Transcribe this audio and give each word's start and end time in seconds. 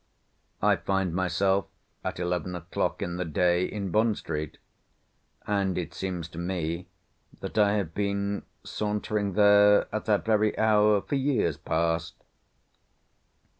I 0.63 0.77
find 0.77 1.13
myself 1.13 1.67
at 2.03 2.19
eleven 2.19 2.55
o'clock 2.55 3.03
in 3.03 3.17
the 3.17 3.23
day 3.23 3.65
in 3.65 3.91
Bond 3.91 4.17
street, 4.17 4.57
and 5.45 5.77
it 5.77 5.93
seems 5.93 6.27
to 6.29 6.39
me 6.39 6.87
that 7.39 7.55
I 7.59 7.73
have 7.73 7.93
been 7.93 8.41
sauntering 8.63 9.33
there 9.33 9.87
at 9.93 10.05
that 10.05 10.25
very 10.25 10.57
hour 10.57 11.03
for 11.03 11.13
years 11.13 11.55
past. 11.57 12.15